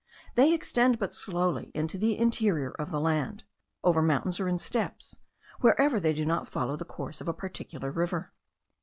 They 0.33 0.51
extend 0.51 0.97
but 0.97 1.13
slowly 1.13 1.69
into 1.75 1.95
the 1.99 2.17
interior 2.17 2.71
of 2.71 2.89
the 2.89 2.99
land, 2.99 3.43
over 3.83 4.01
mountains, 4.01 4.39
or 4.39 4.47
in 4.47 4.57
steppes, 4.57 5.19
wherever 5.59 5.99
they 5.99 6.11
do 6.11 6.25
not 6.25 6.47
follow 6.47 6.75
the 6.75 6.85
course 6.85 7.21
of 7.21 7.27
a 7.27 7.33
particular 7.35 7.91
river. 7.91 8.33